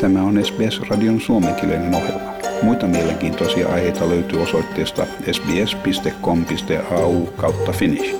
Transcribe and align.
Tämä 0.00 0.22
on 0.22 0.44
SBS-radion 0.44 1.20
suomenkielinen 1.20 1.94
ohjelma. 1.94 2.32
Muita 2.62 2.86
mielenkiintoisia 2.86 3.68
aiheita 3.68 4.08
löytyy 4.08 4.42
osoitteesta 4.42 5.06
sbs.com.au 5.32 7.26
kautta 7.26 7.72
finnish. 7.72 8.16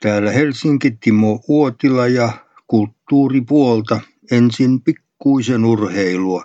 Täällä 0.00 0.30
Helsinki 0.30 0.90
Timo 0.90 1.40
Uotila 1.48 2.06
ja 2.06 2.32
kulttuuripuolta 2.66 4.00
ensin 4.30 4.80
pikkuisen 4.80 5.64
urheilua. 5.64 6.44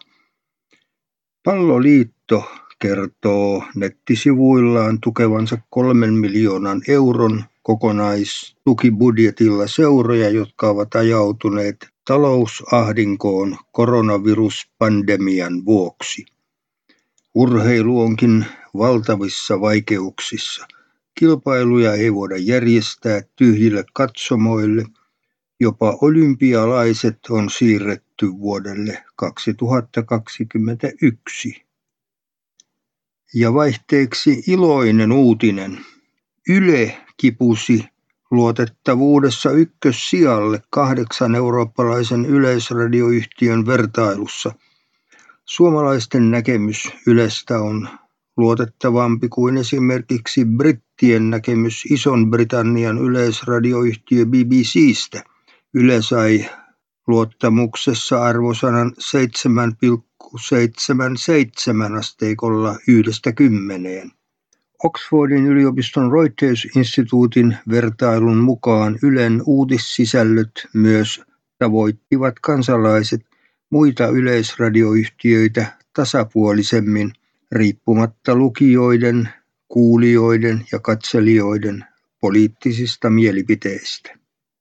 Palloliitto 1.43 2.51
kertoo 2.79 3.63
nettisivuillaan 3.75 4.99
tukevansa 5.01 5.57
kolmen 5.69 6.13
miljoonan 6.13 6.81
euron 6.87 7.43
kokonaistukibudjetilla 7.63 9.67
seuroja, 9.67 10.29
jotka 10.29 10.69
ovat 10.69 10.95
ajautuneet 10.95 11.87
talousahdinkoon 12.05 13.57
koronaviruspandemian 13.71 15.65
vuoksi. 15.65 16.25
Urheilu 17.35 18.01
onkin 18.01 18.45
valtavissa 18.77 19.61
vaikeuksissa. 19.61 20.67
Kilpailuja 21.15 21.93
ei 21.93 22.13
voida 22.13 22.37
järjestää 22.37 23.21
tyhjille 23.35 23.83
katsomoille. 23.93 24.85
Jopa 25.59 25.97
olympialaiset 26.01 27.19
on 27.29 27.49
siirretty 27.49 28.27
vuodelle 28.39 29.03
2021. 29.15 31.68
Ja 33.33 33.53
vaihteeksi 33.53 34.43
iloinen 34.47 35.11
uutinen. 35.11 35.79
Yle 36.49 36.97
kipusi 37.17 37.85
luotettavuudessa 38.31 39.51
ykkössijalle 39.51 40.61
kahdeksan 40.69 41.35
eurooppalaisen 41.35 42.25
yleisradioyhtiön 42.25 43.65
vertailussa. 43.65 44.51
Suomalaisten 45.45 46.31
näkemys 46.31 46.89
Ylestä 47.07 47.59
on 47.59 47.89
luotettavampi 48.37 49.29
kuin 49.29 49.57
esimerkiksi 49.57 50.45
brittien 50.45 51.29
näkemys 51.29 51.85
Ison-Britannian 51.85 52.97
yleisradioyhtiö 52.97 54.25
BBCstä. 54.25 55.23
Yle 55.73 56.01
sai 56.01 56.49
luottamuksessa 57.07 58.23
arvosanan 58.23 58.93
7,77 60.23 61.97
asteikolla 61.97 62.77
yhdestä 62.87 63.31
kymmeneen. 63.31 64.11
Oxfordin 64.83 65.45
yliopiston 65.45 66.11
Reuters-instituutin 66.11 67.57
vertailun 67.69 68.37
mukaan 68.37 68.99
Ylen 69.03 69.41
uutissisällöt 69.45 70.67
myös 70.73 71.21
tavoittivat 71.57 72.39
kansalaiset 72.41 73.21
muita 73.69 74.07
yleisradioyhtiöitä 74.07 75.77
tasapuolisemmin 75.93 77.13
riippumatta 77.51 78.35
lukijoiden, 78.35 79.29
kuulijoiden 79.67 80.65
ja 80.71 80.79
katselijoiden 80.79 81.85
poliittisista 82.21 83.09
mielipiteistä. 83.09 84.19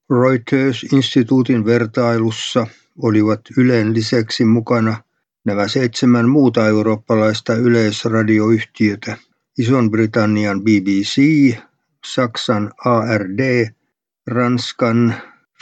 Reuters-instituutin 0.09 1.65
vertailussa 1.65 2.67
olivat 3.01 3.41
Ylen 3.57 3.93
lisäksi 3.93 4.45
mukana 4.45 5.03
nämä 5.45 5.67
seitsemän 5.67 6.29
muuta 6.29 6.67
eurooppalaista 6.67 7.53
yleisradioyhtiötä– 7.53 9.17
Ison-Britannian 9.59 10.61
BBC, 10.61 11.15
Saksan 12.05 12.71
ARD, 12.85 13.67
Ranskan 14.27 15.15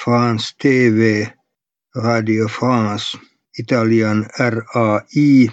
France 0.03 0.55
TV, 0.61 1.25
Radio 1.95 2.48
France, 2.48 3.17
Italian 3.59 4.25
RAI, 4.39 5.50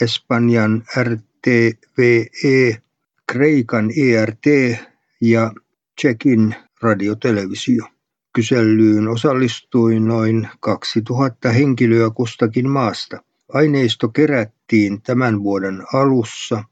Espanjan 0.00 0.84
RTVE, 0.98 2.82
Kreikan 3.26 3.90
ERT 3.96 4.46
ja 5.20 5.52
Tsekin 6.00 6.54
radiotelevisio. 6.82 7.84
Kyselyyn 8.34 9.08
osallistui 9.08 10.00
noin 10.00 10.48
2000 10.60 11.52
henkilöä 11.52 12.10
kustakin 12.10 12.68
maasta. 12.68 13.22
Aineisto 13.52 14.08
kerättiin 14.08 15.02
tämän 15.02 15.42
vuoden 15.42 15.82
alussa 15.92 16.64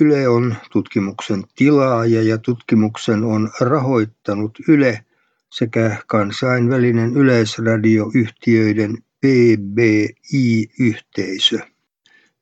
Yle 0.00 0.28
on 0.28 0.56
tutkimuksen 0.72 1.44
tilaaja 1.56 2.22
ja 2.22 2.38
tutkimuksen 2.38 3.24
on 3.24 3.50
rahoittanut 3.60 4.58
Yle 4.68 5.04
sekä 5.50 5.96
kansainvälinen 6.06 7.16
yleisradioyhtiöiden 7.16 8.98
PBI-yhteisö. 9.20 10.78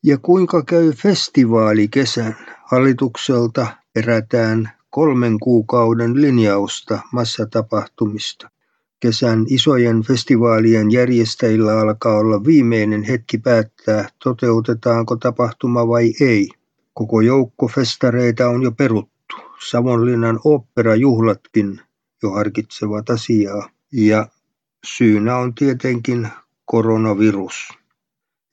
Ja 0.03 0.19
kuinka 0.19 0.63
käy 0.63 0.93
festivaalikesän? 0.93 2.37
Hallitukselta 2.65 3.67
perätään 3.93 4.71
kolmen 4.91 5.39
kuukauden 5.39 6.21
linjausta 6.23 6.99
massatapahtumista. 7.13 8.51
Kesän 9.01 9.47
isojen 9.49 10.03
festivaalien 10.03 10.91
järjestäjillä 10.91 11.81
alkaa 11.81 12.19
olla 12.19 12.45
viimeinen 12.45 13.03
hetki 13.03 13.39
päättää, 13.39 14.09
toteutetaanko 14.25 15.17
tapahtuma 15.17 15.89
vai 15.89 16.13
ei. 16.21 16.49
Koko 16.95 17.21
joukko 17.21 17.69
festareita 17.69 18.49
on 18.49 18.63
jo 18.63 18.73
peruttu. 18.73 19.37
Savonlinnan 19.71 20.41
oopperajuhlatkin 20.45 21.81
jo 22.23 22.31
harkitsevat 22.31 23.11
asiaa. 23.11 23.69
Ja 23.93 24.29
syynä 24.87 25.37
on 25.37 25.55
tietenkin 25.55 26.29
koronavirus. 26.65 27.69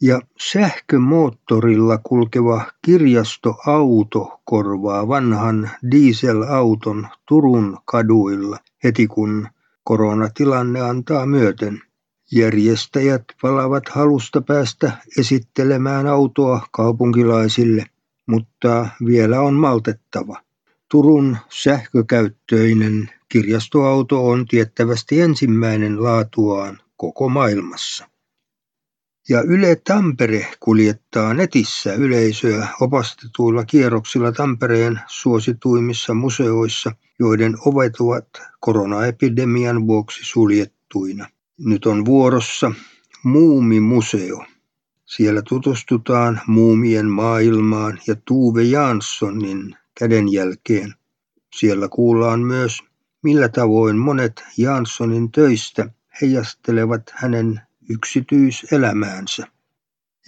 Ja 0.02 0.22
sähkömoottorilla 0.52 1.98
kulkeva 1.98 2.66
kirjastoauto 2.86 4.40
korvaa 4.46 5.08
vanhan 5.08 5.70
dieselauton 5.92 7.08
Turun 7.28 7.78
kaduilla 7.86 8.58
heti 8.84 9.08
kun 9.08 9.48
koronatilanne 9.84 10.82
antaa 10.82 11.26
myöten. 11.26 11.82
Järjestäjät 12.32 13.24
palavat 13.42 13.90
halusta 13.90 14.42
päästä 14.42 14.92
esittelemään 15.18 16.08
autoa 16.08 16.68
kaupunkilaisille 16.72 17.86
mutta 18.26 18.88
vielä 19.06 19.42
on 19.42 19.54
maltettava. 19.54 20.42
Turun 20.92 21.38
sähkökäyttöinen 21.50 23.10
kirjastoauto 23.30 24.28
on 24.28 24.46
tiettävästi 24.46 25.22
ensimmäinen 25.22 26.04
laatuaan 26.04 26.80
koko 26.98 27.30
maailmassa. 27.30 28.10
Ja 29.30 29.42
Yle 29.42 29.76
Tampere 29.76 30.48
kuljettaa 30.60 31.34
netissä 31.34 31.94
yleisöä 31.94 32.68
opastetuilla 32.82 33.66
kierroksilla 33.66 34.32
Tampereen 34.32 35.00
suosituimmissa 35.08 36.14
museoissa, 36.14 36.92
joiden 37.20 37.56
ovet 37.66 37.96
ovat 38.00 38.28
koronaepidemian 38.60 39.88
vuoksi 39.88 40.20
suljettuina. 40.24 41.28
Nyt 41.58 41.86
on 41.86 42.06
vuorossa 42.06 42.72
Muumimuseo. 43.24 44.46
Siellä 45.06 45.42
tutustutaan 45.42 46.42
muumien 46.48 47.06
maailmaan 47.06 48.00
ja 48.08 48.16
Tuve 48.26 48.64
Janssonin 48.64 49.76
kädenjälkeen. 50.00 50.94
Siellä 51.56 51.88
kuullaan 51.90 52.40
myös, 52.40 52.80
millä 53.22 53.50
tavoin 53.50 53.98
monet 53.98 54.44
Janssonin 54.58 55.32
töistä 55.32 55.90
heijastelevat 56.22 57.04
hänen 57.14 57.62
yksityiselämäänsä. 57.94 59.48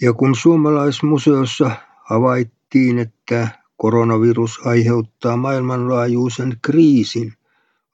Ja 0.00 0.12
kun 0.12 0.34
suomalaismuseossa 0.34 1.70
havaittiin, 2.04 2.98
että 2.98 3.48
koronavirus 3.76 4.60
aiheuttaa 4.64 5.36
maailmanlaajuisen 5.36 6.56
kriisin, 6.62 7.32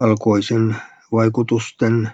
alkoi 0.01 0.43
sen 0.43 0.77
vaikutusten 1.13 2.11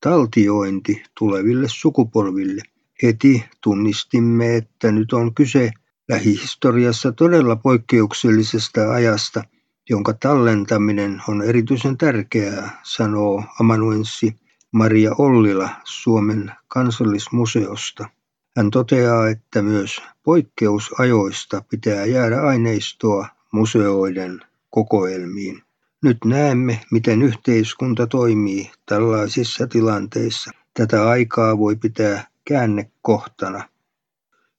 taltiointi 0.00 1.02
tuleville 1.18 1.66
sukupolville. 1.68 2.62
Heti 3.02 3.44
tunnistimme, 3.60 4.56
että 4.56 4.92
nyt 4.92 5.12
on 5.12 5.34
kyse 5.34 5.70
lähihistoriassa 6.08 7.12
todella 7.12 7.56
poikkeuksellisesta 7.56 8.92
ajasta, 8.92 9.44
jonka 9.90 10.12
tallentaminen 10.12 11.22
on 11.28 11.42
erityisen 11.42 11.98
tärkeää, 11.98 12.80
sanoo 12.82 13.44
amanuenssi 13.60 14.36
Maria 14.72 15.14
Ollila 15.18 15.68
Suomen 15.84 16.52
kansallismuseosta. 16.68 18.08
Hän 18.56 18.70
toteaa, 18.70 19.28
että 19.28 19.62
myös 19.62 20.02
poikkeusajoista 20.22 21.62
pitää 21.70 22.04
jäädä 22.04 22.40
aineistoa 22.40 23.28
museoiden 23.52 24.40
kokoelmiin. 24.70 25.62
Nyt 26.02 26.18
näemme, 26.24 26.80
miten 26.90 27.22
yhteiskunta 27.22 28.06
toimii 28.06 28.70
tällaisissa 28.86 29.66
tilanteissa. 29.66 30.50
Tätä 30.74 31.08
aikaa 31.08 31.58
voi 31.58 31.76
pitää 31.76 32.26
käännekohtana. 32.44 33.68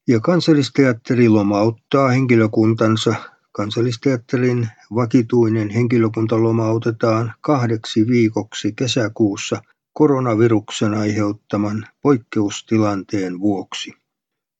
Ja 0.07 0.19
kansallisteatteri 0.19 1.29
lomauttaa 1.29 2.09
henkilökuntansa. 2.09 3.15
Kansallisteatterin 3.51 4.69
vakituinen 4.95 5.69
henkilökunta 5.69 6.43
lomautetaan 6.43 7.33
kahdeksi 7.41 8.07
viikoksi 8.07 8.73
kesäkuussa 8.75 9.61
koronaviruksen 9.93 10.93
aiheuttaman 10.93 11.87
poikkeustilanteen 12.01 13.39
vuoksi. 13.39 13.93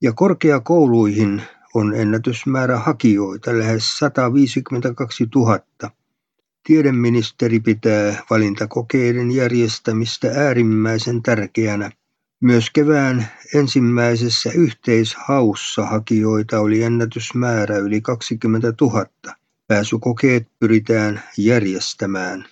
Ja 0.02 0.14
korkeakouluihin 0.14 1.42
on 1.74 1.96
ennätysmäärä 1.96 2.78
hakijoita 2.78 3.58
lähes 3.58 3.98
152 3.98 5.28
000. 5.36 5.60
Tiedeministeri 6.68 7.60
pitää 7.60 8.24
valintakokeiden 8.30 9.32
järjestämistä 9.32 10.32
äärimmäisen 10.36 11.24
tärkeänä. 11.24 11.92
Myös 12.42 12.70
kevään 12.70 13.28
ensimmäisessä 13.56 14.52
yhteishaussa 14.52 15.86
hakijoita 15.86 16.60
oli 16.60 16.84
ennätysmäärä 16.84 17.78
yli 17.78 18.02
20 18.02 18.74
000. 18.82 19.06
Pääsykokeet 19.68 20.48
pyritään 20.60 21.22
järjestämään. 21.38 22.46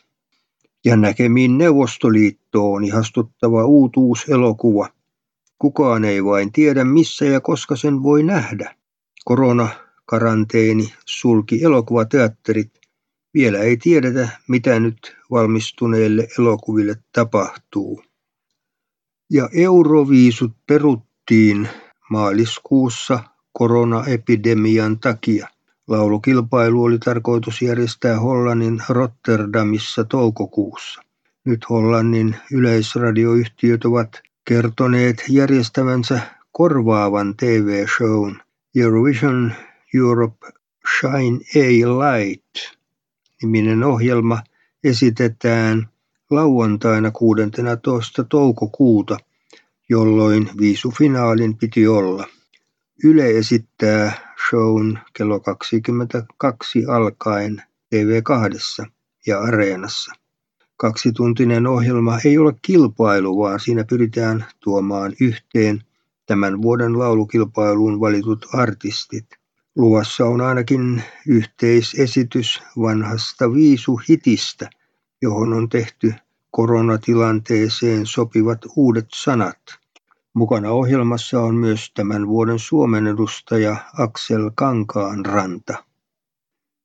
Ja 0.85 0.95
näkemiin 0.95 1.57
Neuvostoliittoon 1.57 2.83
ihastuttava 2.83 3.65
uutuus 3.65 4.25
elokuva. 4.29 4.87
Kukaan 5.59 6.05
ei 6.05 6.25
vain 6.25 6.51
tiedä 6.51 6.83
missä 6.83 7.25
ja 7.25 7.41
koska 7.41 7.75
sen 7.75 8.03
voi 8.03 8.23
nähdä. 8.23 8.75
Koronakaranteeni 9.25 10.93
sulki 11.05 11.63
elokuvateatterit. 11.63 12.71
Vielä 13.33 13.59
ei 13.59 13.77
tiedetä, 13.77 14.29
mitä 14.47 14.79
nyt 14.79 15.17
valmistuneille 15.31 16.27
elokuville 16.39 16.95
tapahtuu. 17.11 18.03
Ja 19.29 19.49
Euroviisut 19.53 20.51
peruttiin 20.67 21.69
maaliskuussa 22.09 23.19
koronaepidemian 23.53 24.99
takia. 24.99 25.47
Laulukilpailu 25.89 26.83
oli 26.83 26.99
tarkoitus 26.99 27.61
järjestää 27.61 28.19
Hollannin 28.19 28.83
Rotterdamissa 28.89 30.03
toukokuussa. 30.03 31.01
Nyt 31.45 31.69
Hollannin 31.69 32.35
yleisradioyhtiöt 32.51 33.85
ovat 33.85 34.21
kertoneet 34.45 35.23
järjestävänsä 35.29 36.21
korvaavan 36.51 37.35
TV-shown 37.37 38.35
Eurovision 38.75 39.53
Europe 39.95 40.47
Shine 40.99 41.37
a 41.55 41.99
Light 41.99 42.79
niminen 43.41 43.83
ohjelma 43.83 44.41
esitetään 44.83 45.89
lauantaina 46.29 47.11
16. 47.11 48.23
toukokuuta, 48.23 49.17
jolloin 49.89 50.49
viisufinaalin 50.59 51.57
piti 51.57 51.87
olla. 51.87 52.27
Yle 53.03 53.29
esittää 53.29 54.28
shown 54.49 54.99
kello 55.13 55.39
22 55.39 56.85
alkaen 56.85 57.63
TV2 57.95 58.85
ja 59.27 59.39
Areenassa. 59.39 60.13
Kaksituntinen 60.77 61.67
ohjelma 61.67 62.19
ei 62.25 62.37
ole 62.37 62.53
kilpailu, 62.61 63.37
vaan 63.37 63.59
siinä 63.59 63.83
pyritään 63.83 64.45
tuomaan 64.59 65.13
yhteen 65.21 65.83
tämän 66.25 66.61
vuoden 66.61 66.99
laulukilpailuun 66.99 67.99
valitut 67.99 68.45
artistit. 68.53 69.25
Luvassa 69.75 70.25
on 70.25 70.41
ainakin 70.41 71.03
yhteisesitys 71.27 72.63
vanhasta 72.77 73.53
viisuhitistä, 73.53 74.69
johon 75.21 75.53
on 75.53 75.69
tehty 75.69 76.13
koronatilanteeseen 76.51 78.05
sopivat 78.05 78.59
uudet 78.75 79.07
sanat. 79.13 79.79
Mukana 80.35 80.71
ohjelmassa 80.71 81.41
on 81.41 81.55
myös 81.55 81.91
tämän 81.93 82.27
vuoden 82.27 82.59
Suomen 82.59 83.07
edustaja 83.07 83.75
Aksel 83.97 84.51
Kankaanranta. 84.55 85.83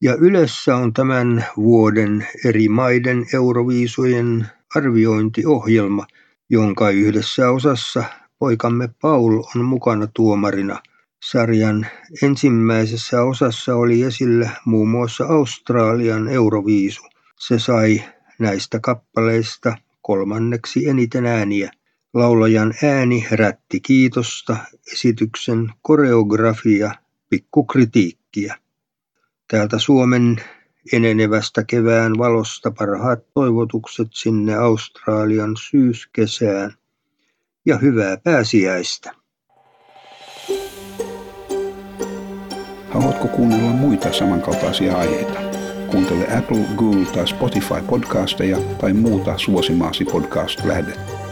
Ja 0.03 0.15
Ylessä 0.15 0.77
on 0.77 0.93
tämän 0.93 1.45
vuoden 1.57 2.27
eri 2.45 2.69
maiden 2.69 3.27
euroviisujen 3.35 4.47
arviointiohjelma, 4.75 6.07
jonka 6.51 6.91
yhdessä 6.91 7.51
osassa 7.51 8.05
poikamme 8.39 8.89
Paul 9.01 9.43
on 9.57 9.65
mukana 9.65 10.07
tuomarina. 10.15 10.83
Sarjan 11.31 11.87
ensimmäisessä 12.23 13.23
osassa 13.23 13.77
oli 13.77 14.03
esillä 14.03 14.51
muun 14.65 14.89
muassa 14.89 15.25
Australian 15.25 16.29
euroviisu. 16.29 17.03
Se 17.41 17.59
sai 17.59 18.03
näistä 18.39 18.81
kappaleista 18.81 19.77
kolmanneksi 20.03 20.89
eniten 20.89 21.27
ääniä. 21.27 21.71
Laulajan 22.15 22.75
ääni 22.85 23.27
herätti 23.31 23.81
kiitosta, 23.81 24.57
esityksen 24.93 25.73
koreografia 25.83 26.95
pikkukritiikkiä. 27.31 28.57
Täältä 29.51 29.79
Suomen 29.79 30.37
enenevästä 30.93 31.65
kevään 31.65 32.19
valosta 32.19 32.71
parhaat 32.71 33.19
toivotukset 33.35 34.09
sinne 34.11 34.55
Australian 34.55 35.57
syyskesään 35.71 36.75
ja 37.67 37.79
hyvää 37.79 38.17
pääsiäistä. 38.17 39.13
Haluatko 42.91 43.29
kuunnella 43.29 43.71
muita 43.71 44.13
samankaltaisia 44.13 44.97
aiheita? 44.97 45.41
Kuuntele 45.91 46.39
Apple, 46.39 46.65
Google 46.77 47.05
tai 47.05 47.29
Spotify 47.29 47.83
podcasteja 47.89 48.59
tai 48.81 48.93
muuta 48.93 49.39
suosimaasi 49.39 50.05
podcast-lähdettä. 50.05 51.24